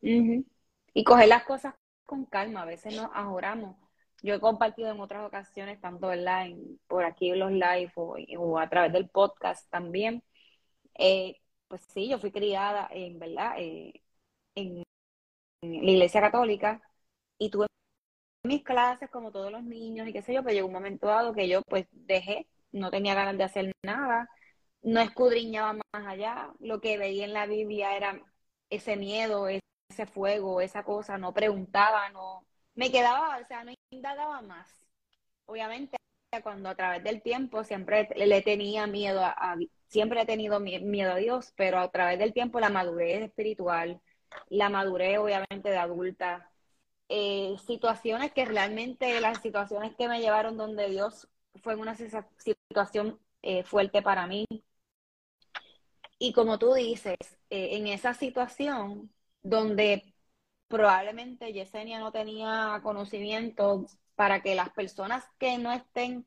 [0.00, 3.76] Y coger las cosas con calma, a veces nos ahorramos
[4.22, 8.68] yo he compartido en otras ocasiones, tanto en, por aquí en los live o, a
[8.68, 10.22] través del podcast también.
[10.98, 13.54] Eh, pues sí, yo fui criada en, ¿verdad?
[13.58, 14.02] Eh,
[14.54, 14.84] en,
[15.62, 16.82] la iglesia católica
[17.38, 17.66] y tuve
[18.44, 21.32] mis clases como todos los niños y qué sé yo, pero llegó un momento dado
[21.32, 24.28] que yo pues dejé, no tenía ganas de hacer nada,
[24.82, 28.20] no escudriñaba más allá, lo que veía en la Biblia era
[28.70, 34.42] ese miedo, ese fuego, esa cosa, no preguntaba, no, me quedaba, o sea, no indagaba
[34.42, 34.68] más.
[35.46, 35.96] Obviamente,
[36.42, 39.56] cuando a través del tiempo siempre le tenía miedo a,
[39.88, 44.00] siempre he tenido miedo a Dios, pero a través del tiempo la madurez espiritual,
[44.48, 46.51] la madurez obviamente de adulta,
[47.14, 51.28] eh, situaciones que realmente, las situaciones que me llevaron donde Dios
[51.62, 54.46] fue una situación eh, fuerte para mí.
[56.18, 57.18] Y como tú dices,
[57.50, 60.14] eh, en esa situación donde
[60.68, 66.26] probablemente Yesenia no tenía conocimiento para que las personas que no estén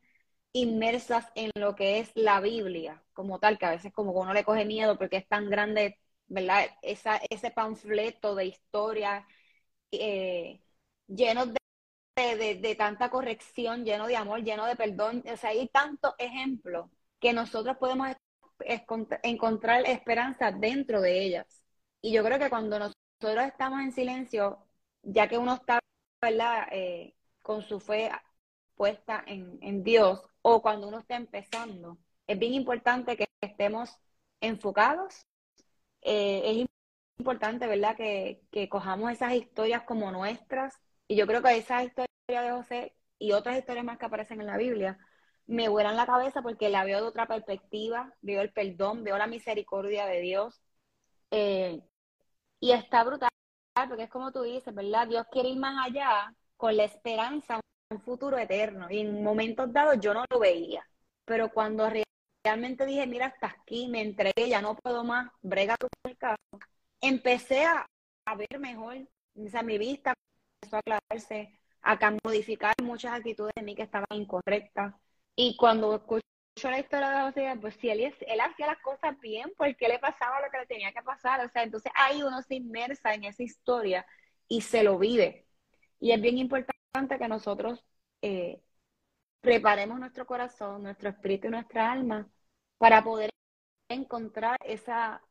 [0.52, 4.44] inmersas en lo que es la Biblia como tal, que a veces como uno le
[4.44, 6.66] coge miedo porque es tan grande, ¿verdad?
[6.82, 9.26] Ese panfleto de historia
[11.08, 15.22] lleno de, de, tanta corrección, lleno de amor, lleno de perdón.
[15.32, 16.90] O sea, hay tantos ejemplos
[17.20, 18.08] que nosotros podemos
[19.22, 21.62] encontrar esperanza dentro de ellas.
[22.00, 24.66] Y yo creo que cuando nos nosotros estamos en silencio,
[25.02, 25.80] ya que uno está,
[26.20, 26.68] ¿verdad?
[26.72, 28.10] Eh, con su fe
[28.74, 33.98] puesta en, Dios, o cuando uno está empezando, es bien importante que estemos
[34.40, 35.26] enfocados.
[36.02, 36.66] Eh, es
[37.18, 40.74] importante, ¿verdad?, que, que cojamos esas historias como nuestras.
[41.08, 44.46] Y yo creo que esa historia de José y otras historias más que aparecen en
[44.46, 44.98] la Biblia
[45.46, 49.26] me vuelan la cabeza porque la veo de otra perspectiva, veo el perdón, veo la
[49.28, 50.60] misericordia de Dios.
[51.30, 51.80] Eh,
[52.60, 53.30] y está brutal,
[53.88, 55.06] porque es como tú dices, ¿verdad?
[55.06, 58.90] Dios quiere ir más allá con la esperanza un futuro eterno.
[58.90, 60.84] Y en momentos dados yo no lo veía.
[61.24, 61.88] Pero cuando
[62.44, 66.36] realmente dije, mira, hasta aquí, me entregué, ya no puedo más, brega tu caso,
[67.00, 67.86] empecé a,
[68.36, 68.96] ver mejor,
[69.34, 70.14] o sea, mi vista
[70.74, 74.94] a aclararse, a modificar muchas actitudes de mí que estaban incorrectas.
[75.36, 76.22] Y cuando escucho
[76.64, 79.98] la historia de José, pues si él, él hacía las cosas bien, ¿por qué le
[79.98, 81.44] pasaba lo que le tenía que pasar?
[81.44, 84.06] O sea, entonces ahí uno se inmersa en esa historia
[84.48, 85.46] y se lo vive.
[86.00, 87.84] Y es bien importante que nosotros
[88.22, 88.60] eh,
[89.40, 92.28] preparemos nuestro corazón, nuestro espíritu y nuestra alma
[92.78, 93.30] para poder
[93.88, 95.22] encontrar esa,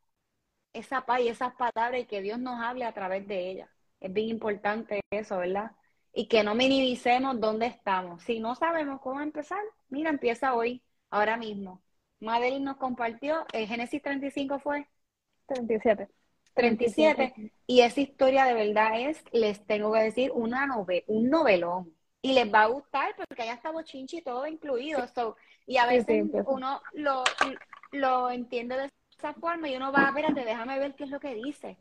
[0.73, 3.69] esa paz y esas palabras y que Dios nos hable a través de ellas.
[4.05, 5.71] Es bien importante eso, ¿verdad?
[6.13, 8.21] Y que no minimicemos dónde estamos.
[8.21, 11.81] Si no sabemos cómo empezar, mira, empieza hoy ahora mismo.
[12.19, 14.87] Madeline nos compartió, el Génesis 35 fue
[15.47, 16.07] 37.
[16.53, 17.51] 37.
[17.65, 21.91] Y esa historia de verdad es, les tengo que decir, una nove, un novelón.
[22.21, 25.03] Y les va a gustar porque allá está bochinchi todo incluido.
[25.65, 27.23] y a veces uno lo,
[27.91, 31.33] lo entiende de esa forma y uno va, espérate, déjame ver qué es lo que
[31.33, 31.79] dice.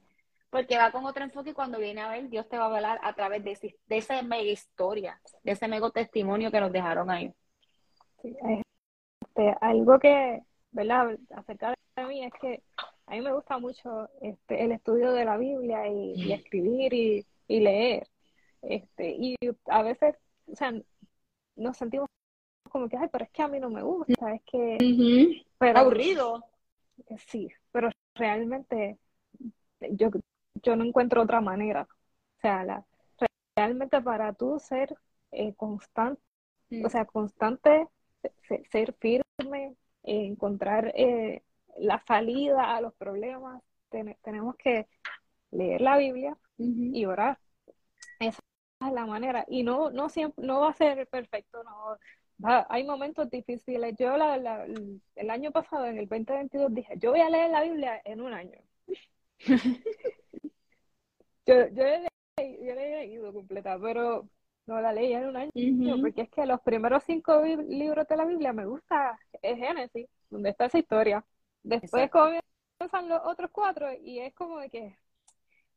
[0.55, 3.01] Porque va con otro enfoque y cuando viene a ver, Dios te va a hablar
[3.03, 7.35] a través de, de esa mega historia, de ese mega testimonio que nos dejaron ahí.
[8.23, 8.37] Sí,
[9.21, 11.19] este, algo que, ¿verdad?
[11.35, 12.63] Acerca de mí es que
[13.07, 18.07] a mí me gusta mucho este, el estudio de la Biblia y, escribir y, leer.
[18.63, 19.35] Este, y
[19.67, 20.15] a veces,
[20.47, 20.73] o sea,
[21.57, 22.09] nos sentimos
[22.71, 25.43] como que, ay, pero es que a mí no me gusta, es que...
[25.59, 26.45] pero, Aburrido.
[27.27, 29.01] Sí, pero realmente
[29.91, 30.11] yo,
[30.63, 31.89] yo no encuentro otra manera.
[32.39, 32.85] O sea, la,
[33.57, 34.95] realmente para tú ser
[35.33, 36.21] eh, constante,
[36.85, 37.87] o sea, constante
[38.71, 41.43] ser firme, encontrar eh,
[41.79, 43.63] la salida a los problemas.
[43.91, 44.87] tenemos que
[45.51, 47.39] leer la Biblia y orar.
[48.21, 48.41] Esa
[48.81, 49.45] es la manera.
[49.49, 52.65] Y no, no siempre, no va a ser perfecto, no.
[52.69, 53.95] hay momentos difíciles.
[53.99, 58.21] Yo el año pasado, en el 2022, dije, yo voy a leer la Biblia en
[58.21, 58.59] un año.
[61.47, 61.85] yo, yo,
[62.39, 64.29] yo he leído completa, pero
[64.67, 65.53] no la leí en un año,
[66.01, 70.51] porque es que los primeros cinco libros de la Biblia me gusta el Génesis, donde
[70.51, 71.25] está esa historia.
[71.63, 74.99] Después comienzan los otros cuatro y es como de que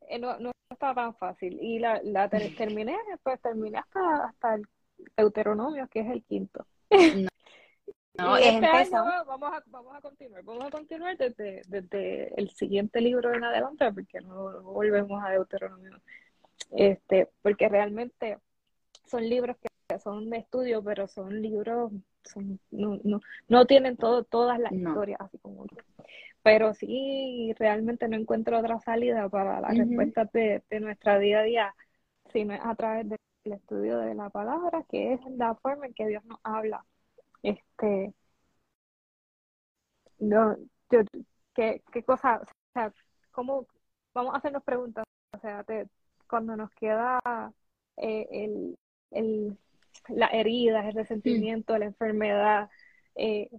[0.10, 1.58] eh, no, no está tan fácil.
[1.62, 4.68] Y la, la terminé, pues terminé hasta, hasta el
[5.16, 6.66] Deuteronomio, que es el quinto.
[7.12, 7.30] No.
[8.38, 13.34] Este año vamos a, vamos a continuar, vamos a continuar desde, desde el siguiente libro
[13.34, 16.02] en adelante, porque no volvemos a Deuteronomio.
[16.72, 18.40] Este, porque realmente
[19.06, 21.92] son libros que son de estudio, pero son libros,
[22.24, 25.66] son, no, no, no tienen todo, todas las historias así como
[26.48, 31.76] pero sí realmente no encuentro otra salida para las respuestas de, nuestra día a día,
[32.32, 36.08] sino a través de el estudio de la palabra, que es la forma en que
[36.08, 36.86] Dios nos habla.
[37.48, 38.14] Este,
[40.20, 40.58] no,
[40.92, 41.00] yo,
[41.56, 42.92] ¿qué, qué cosa, o sea,
[43.32, 43.68] cómo,
[44.14, 45.64] vamos a hacernos preguntas, o sea,
[46.30, 47.22] cuando nos queda
[47.96, 48.78] eh, el,
[49.12, 49.58] el,
[50.10, 52.70] la herida, el resentimiento, la enfermedad,
[53.16, 53.50] eh,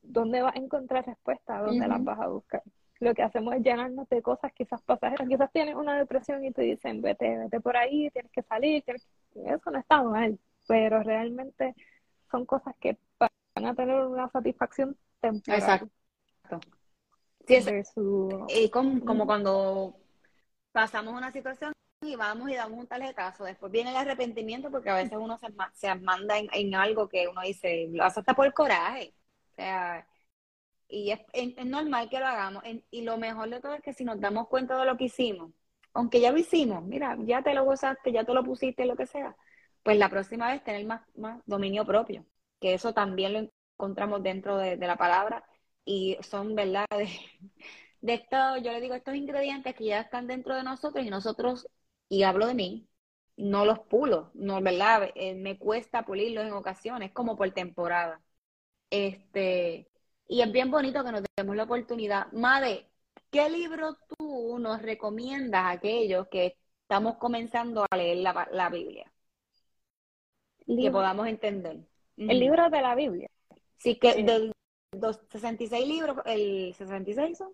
[0.00, 1.58] ¿dónde vas a encontrar respuesta?
[1.58, 2.62] ¿Dónde las vas a buscar?
[3.00, 5.28] Lo que hacemos es llenarnos de cosas quizás pasajeras.
[5.28, 8.84] Quizás tienes una depresión y te dicen, vete, vete por ahí, tienes que salir.
[9.34, 10.38] Eso no está mal,
[10.70, 11.74] pero realmente
[12.30, 15.58] son cosas que van a tener una satisfacción temporal.
[15.58, 15.90] Exacto.
[17.44, 17.92] Sí, es,
[18.48, 19.96] y como, como cuando
[20.70, 23.42] pasamos una situación y vamos y damos un tarjetazo.
[23.42, 27.40] Después viene el arrepentimiento porque a veces uno se, se manda en, algo que uno
[27.40, 29.12] dice, lo hace hasta por coraje.
[29.50, 30.06] O sea,
[30.88, 32.62] y es, es, normal que lo hagamos.
[32.92, 35.50] y lo mejor de todo es que si nos damos cuenta de lo que hicimos,
[35.94, 39.06] aunque ya lo hicimos, mira, ya te lo gozaste, ya te lo pusiste, lo que
[39.06, 39.34] sea,
[39.82, 42.26] pues la próxima vez tener más, más dominio propio,
[42.60, 45.44] que eso también lo encontramos dentro de, la palabra
[45.84, 46.86] y son, ¿verdad?
[46.90, 47.08] De,
[48.00, 51.68] de esto, yo le digo, estos ingredientes que ya están dentro de nosotros y nosotros
[52.08, 52.88] y hablo de mí,
[53.36, 55.10] no los pulo, no, ¿verdad?
[55.14, 58.20] Eh, me cuesta pulirlos en ocasiones, como por temporada.
[58.90, 59.88] Este,
[60.28, 62.30] y es bien bonito que nos demos la oportunidad.
[62.32, 62.88] Made,
[63.30, 69.10] ¿qué libro tú nos recomiendas a aquellos que estamos comenzando a leer la, Biblia?
[70.76, 71.78] Que podamos entender.
[72.16, 73.30] El libro de la Biblia.
[73.78, 74.52] Sí, que del
[75.30, 77.52] 66 libros, el 66 son.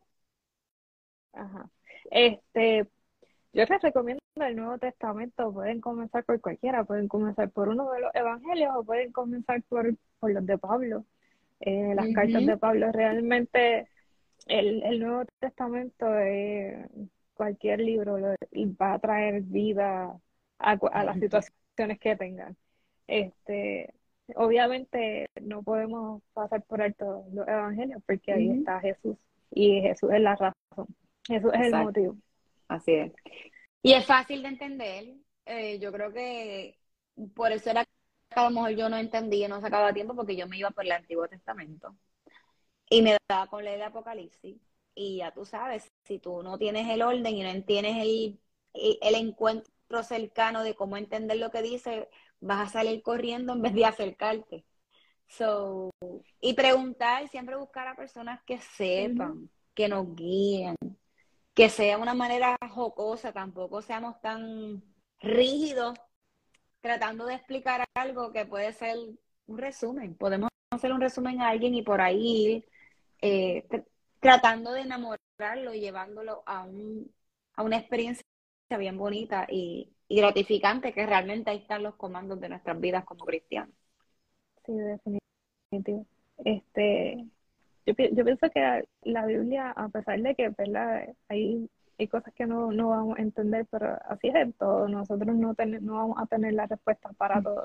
[1.33, 1.71] Ajá.
[2.11, 2.87] Este,
[3.53, 8.01] yo les recomiendo el Nuevo Testamento, pueden comenzar por cualquiera, pueden comenzar por uno de
[8.01, 11.05] los evangelios o pueden comenzar por, por los de Pablo,
[11.61, 12.93] eh, las cartas de Pablo.
[12.93, 13.89] Realmente
[14.47, 16.87] el, el Nuevo Testamento, eh,
[17.35, 18.17] cualquier libro
[18.81, 20.19] va a traer vida
[20.59, 22.57] a, las situaciones que tengan.
[23.07, 23.95] Este,
[24.35, 29.17] obviamente no podemos pasar por alto los evangelios porque ahí está Jesús
[29.51, 30.87] y Jesús es la razón,
[31.27, 32.17] Jesús es el motivo.
[32.69, 33.13] Así es.
[33.83, 35.15] Y es fácil de entender.
[35.45, 36.79] Eh, yo creo que
[37.35, 37.91] por eso era que
[38.41, 40.93] a lo mejor yo no entendía, no sacaba tiempo porque yo me iba por el
[40.93, 41.97] Antiguo Testamento.
[42.91, 44.61] Y me daba con leer el Apocalipsis.
[44.95, 48.41] Y ya tú sabes, si tú no tienes el orden y no tienes el,
[48.75, 52.09] el encuentro cercano de cómo entender lo que dice,
[52.41, 54.65] vas a salir corriendo en vez de acercarte.
[55.29, 55.91] So,
[56.41, 60.77] y preguntar, siempre buscar a personas que sepan, que nos guíen,
[61.55, 64.83] que sea una manera jocosa, tampoco seamos tan
[65.21, 65.99] rígidos
[66.81, 68.97] tratando de explicar algo que puede ser
[69.47, 70.15] un resumen.
[70.15, 72.65] Podemos hacer un resumen a alguien y por ahí
[73.21, 73.67] eh,
[74.21, 77.13] tratando de enamorarlo y llevándolo a, un,
[77.55, 78.25] a una experiencia
[78.79, 83.75] bien bonita y, gratificante, que realmente ahí están los comandos de nuestras vidas como cristianos.
[84.65, 86.07] Sí, definitivamente.
[86.45, 87.27] Este,
[87.87, 91.15] yo, yo pienso que la Biblia, a pesar de que ¿verdad?
[91.29, 94.89] Hay, hay cosas que no, no vamos a entender, pero así es en todo.
[94.89, 97.65] Nosotros no, no vamos a tener la respuesta para todo.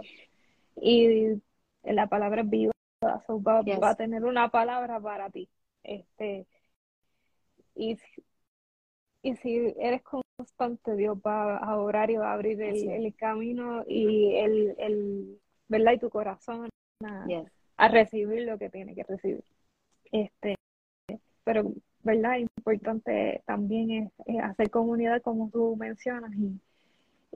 [0.82, 1.41] Y
[1.84, 2.71] la palabra es viva,
[3.04, 5.49] va, a tener una palabra para ti.
[5.84, 6.47] Este,
[7.75, 7.97] y,
[9.23, 10.01] y si eres
[10.41, 15.93] constante, Dios va a orar y va a abrir el, camino y el, el, ¿verdad?
[15.93, 16.69] Y tu corazón
[17.04, 17.25] a,
[17.77, 19.43] a recibir lo que tiene que recibir.
[20.12, 20.56] Este,
[21.43, 21.71] pero,
[22.04, 22.38] ¿verdad?
[22.38, 26.60] Importante también es, hacer comunidad como tú mencionas y,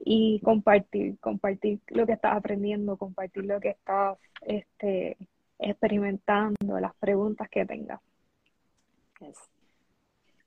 [0.03, 5.17] y compartir, compartir lo que estás aprendiendo, compartir lo que estás este,
[5.59, 8.01] experimentando, las preguntas que tengas.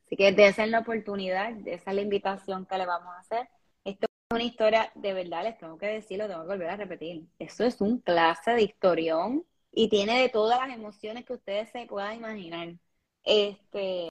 [0.08, 3.46] Así que de la oportunidad, esa es la invitación que le vamos a hacer.
[3.84, 7.26] Esto es una historia, de verdad, les tengo que decirlo, tengo que volver a repetir.
[7.38, 11.84] Eso es un clase de historión y tiene de todas las emociones que ustedes se
[11.84, 12.74] puedan imaginar.
[13.22, 14.08] Este,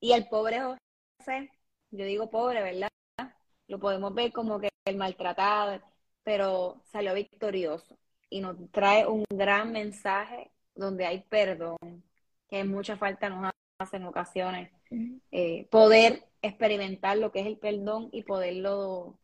[0.00, 1.50] y el pobre José,
[1.90, 2.88] yo digo pobre, ¿verdad?
[3.68, 5.82] Lo podemos ver como que el maltratado,
[6.22, 7.98] pero salió victorioso
[8.30, 11.76] y nos trae un gran mensaje donde hay perdón,
[12.48, 13.53] que mucha falta nos
[13.92, 14.70] en ocasiones.
[15.30, 19.18] Eh, poder experimentar lo que es el perdón y poderlo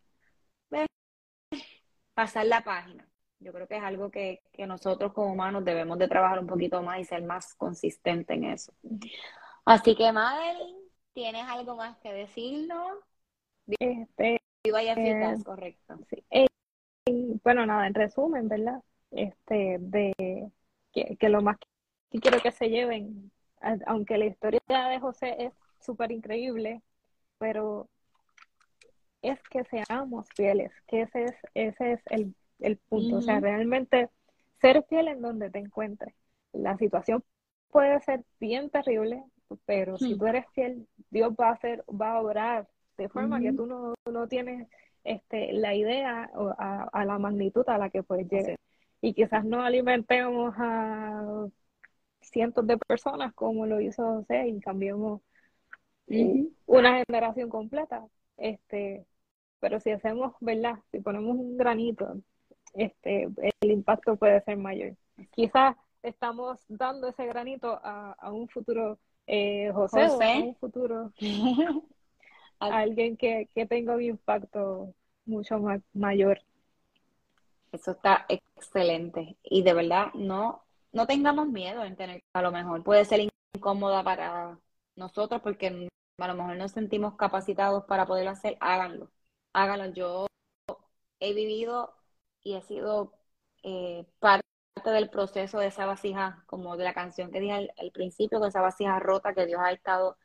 [2.15, 3.09] pasar la página.
[3.39, 7.01] Yo creo que es algo que, nosotros como humanos debemos de trabajar un poquito más
[7.01, 8.75] y ser más consistente en eso.
[9.65, 10.77] Así que, Madeline,
[11.15, 12.99] ¿tienes algo más que decirnos?
[13.79, 14.39] Este,
[14.71, 15.99] vaya eh, correcto.
[16.31, 16.47] Eh,
[17.43, 18.83] bueno, nada, en resumen, ¿verdad?
[19.11, 20.51] Este, de
[20.93, 21.57] que, lo más
[22.11, 23.31] que quiero que se lleven,
[23.87, 26.83] aunque la historia de José es súper increíble,
[27.39, 27.89] pero
[29.23, 33.17] es que seamos fieles, que ese es, ese es el, el punto.
[33.17, 34.09] O sea, realmente
[34.61, 36.15] ser fiel en donde te encuentres.
[36.53, 37.23] La situación
[37.71, 39.23] puede ser bien terrible,
[39.67, 43.53] pero si tú eres fiel, Dios va a hacer, va a obrar de forma que
[43.53, 44.69] tú no, no tienes
[45.05, 48.57] este, la idea a, a, la magnitud a la que puedes llegar.
[49.01, 51.47] Y quizás no alimentemos a
[52.21, 55.21] cientos de personas como lo hizo José y cambiemos
[56.67, 58.07] una generación completa.
[58.37, 59.07] Este,
[59.61, 60.79] pero si hacemos, ¿verdad?
[60.91, 62.21] Si ponemos un granito,
[62.75, 63.29] este,
[63.61, 64.97] el impacto puede ser mayor.
[65.33, 71.13] Quizás estamos dando ese granito a, a un futuro eh, José, a un futuro
[72.59, 74.95] alguien que, que tenga un impacto
[75.25, 76.41] mucho más mayor.
[77.73, 79.37] Eso está excelente.
[79.43, 80.63] Y de verdad, no,
[80.93, 84.59] no tengamos miedo en tener, a lo mejor puede ser incómoda para
[84.97, 85.89] nosotros porque
[86.19, 89.11] a lo mejor nos sentimos capacitados para poderlo hacer, háganlo.
[89.53, 89.93] Háganlo.
[89.95, 90.27] Yo
[91.21, 91.95] he vivido
[92.43, 93.13] y he sido
[93.63, 94.45] eh, parte
[94.85, 98.61] del proceso de esa vasija, como de la canción que dije al, principio, de esa
[98.61, 100.17] vasija rota que Dios ha estado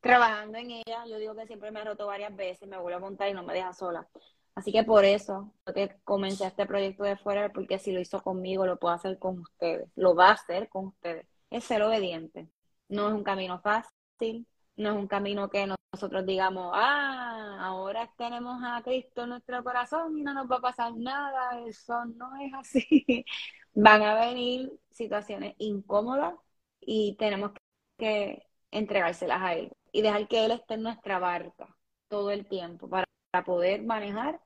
[0.00, 1.04] trabajando en ella.
[1.06, 3.42] Yo digo que siempre me ha roto varias veces, me vuelvo a montar y no
[3.42, 4.08] me deja sola.
[4.54, 8.66] Así que por eso que comencé este proyecto de fuera, porque si lo hizo conmigo,
[8.66, 9.88] lo puedo hacer con ustedes.
[9.96, 11.26] Lo va a hacer con ustedes.
[11.50, 12.48] Es ser obediente.
[12.88, 14.46] No es un camino fácil,
[14.76, 20.18] no es un camino que nosotros digamos, ah, ahora tenemos a Cristo en nuestro corazón
[20.18, 21.60] y no nos va a pasar nada.
[21.66, 23.24] Eso no es así.
[23.74, 26.34] Van a venir situaciones incómodas
[26.80, 27.52] y tenemos
[27.98, 31.76] que entregárselas a Él y dejar que Él esté en nuestra barca
[32.08, 33.06] todo el tiempo para
[33.44, 34.40] poder manejar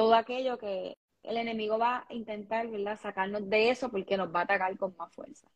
[0.00, 2.98] todo aquello que el enemigo va a intentar, ¿verdad?
[2.98, 5.46] Sacarnos de eso porque nos va a atacar con más fuerza.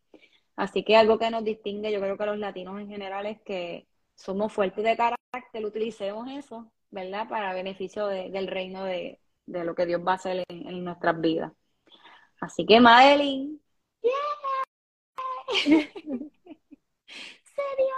[0.54, 3.88] Así que algo que nos distingue, yo creo que los latinos en general es que
[4.14, 7.26] somos fuertes de carácter, utilicemos eso, ¿verdad?
[7.26, 11.50] Para beneficio del reino de, lo que Dios va a hacer en, nuestras vidas.
[12.38, 13.60] Así que, Madeline,
[17.56, 17.94] ¡serio!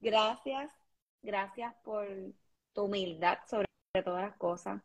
[0.00, 0.72] Gracias,
[1.20, 2.06] gracias por
[2.72, 3.67] tu humildad sobre
[4.04, 4.82] todas las cosas.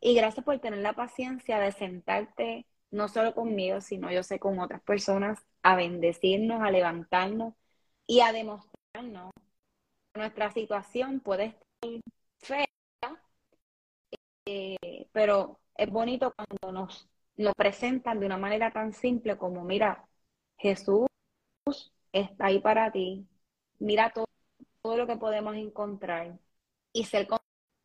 [0.00, 4.58] Y gracias por tener la paciencia de sentarte no solo conmigo, sino yo sé con
[4.60, 7.54] otras personas, a bendecirnos, a levantarnos
[8.06, 9.32] y a demostrarnos
[10.14, 12.00] nuestra situación puede estar
[12.38, 12.66] fea,
[14.46, 20.06] eh, pero es bonito cuando nos lo presentan de una manera tan simple como, mira,
[20.58, 21.08] Jesús
[22.12, 23.26] está ahí para ti,
[23.78, 24.26] mira todo,
[24.82, 26.38] todo lo que podemos encontrar
[26.92, 27.26] y ser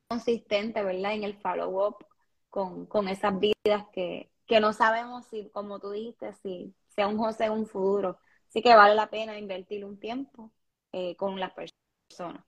[0.08, 1.14] consistente, ¿verdad?
[1.14, 2.06] En el follow-up
[2.50, 7.18] con, con, esas vidas que, que no sabemos si, como tú dijiste, si sea un
[7.18, 8.20] José un futuro.
[8.48, 10.52] Así que vale la pena invertir un tiempo
[10.92, 12.44] eh, con las personas.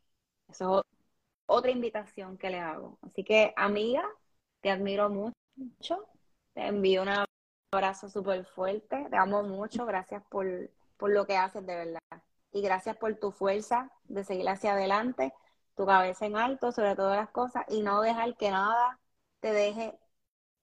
[0.47, 0.85] Eso es
[1.45, 2.97] otra invitación que le hago.
[3.01, 4.03] Así que, amiga,
[4.61, 6.07] te admiro mucho.
[6.53, 7.09] Te envío un
[7.71, 9.07] abrazo súper fuerte.
[9.09, 9.85] Te amo mucho.
[9.85, 12.23] Gracias por, por lo que haces de verdad.
[12.51, 15.33] Y gracias por tu fuerza de seguir hacia adelante
[15.79, 18.99] tu cabeza en alto sobre todas las cosas y no dejar que nada
[19.39, 19.97] te deje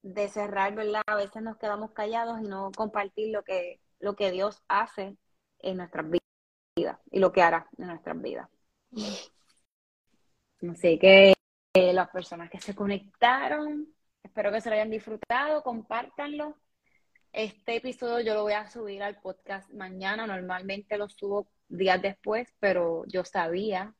[0.02, 1.00] de cerrar, ¿verdad?
[1.06, 5.16] A veces nos quedamos callados y no compartir lo que, lo que Dios hace
[5.60, 8.46] en nuestras vidas y lo que hará en nuestras vidas.
[10.70, 11.32] Así que
[11.72, 13.88] eh, las personas que se conectaron,
[14.22, 16.58] espero que se lo hayan disfrutado, compártanlo.
[17.32, 22.54] Este episodio yo lo voy a subir al podcast mañana, normalmente lo subo días después,
[22.60, 23.94] pero yo sabía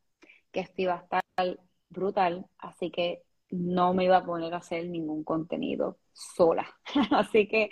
[0.57, 4.89] que esto iba a estar brutal, así que no me iba a poner a hacer
[4.89, 6.67] ningún contenido sola.
[7.11, 7.69] así que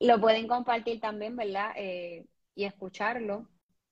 [0.00, 1.72] lo pueden compartir también, ¿verdad?
[1.76, 3.46] Eh, y escucharlo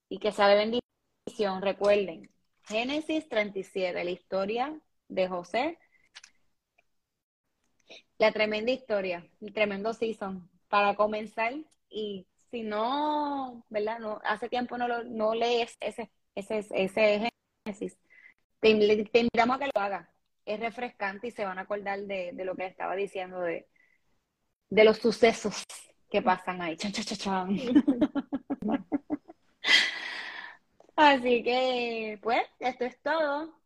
[0.08, 0.80] y que sea de
[1.26, 1.60] bendición.
[1.60, 2.30] Recuerden,
[2.62, 5.78] Génesis 37, la historia de José.
[8.16, 11.52] La tremenda historia, el tremendo season para comenzar
[11.90, 13.98] y si no, ¿verdad?
[13.98, 17.30] No, hace tiempo no, lo, no lees ese, ese, ese
[17.66, 17.98] Génesis,
[18.60, 20.08] te, invitamos a que lo hagas.
[20.44, 23.66] Es refrescante y se van a acordar de, lo que estaba diciendo de,
[24.70, 25.64] los sucesos
[26.10, 26.76] que pasan ahí.
[30.96, 33.60] Así que, pues, esto es todo.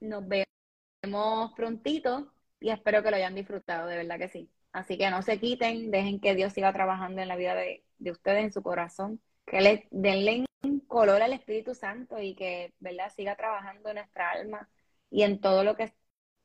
[0.00, 4.50] Nos vemos prontito y espero que lo hayan disfrutado, de verdad que sí.
[4.72, 8.10] Así que no se quiten, dejen que Dios siga trabajando en la vida de, de
[8.10, 10.44] ustedes, en su corazón, que le denle
[10.86, 14.68] color al Espíritu Santo y que, ¿verdad?, siga trabajando en nuestra alma
[15.10, 15.92] y en todo lo que es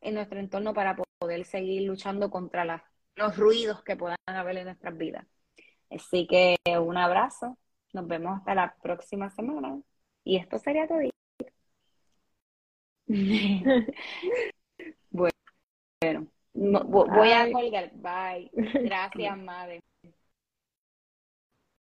[0.02, 2.84] en nuestro entorno para poder seguir luchando contra
[3.16, 5.26] los ruidos que puedan haber en nuestras vidas.
[5.90, 7.58] Así que un abrazo,
[7.94, 9.80] nos vemos hasta la próxima semana
[10.24, 11.00] y esto sería todo.
[17.08, 17.92] Voy a colgar.
[17.96, 18.52] Bye.
[18.54, 19.82] Gracias, madre.